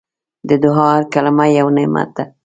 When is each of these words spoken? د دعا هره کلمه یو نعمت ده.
د 0.49 0.51
دعا 0.63 0.87
هره 0.95 1.05
کلمه 1.13 1.45
یو 1.57 1.67
نعمت 1.77 2.09
ده. 2.17 2.23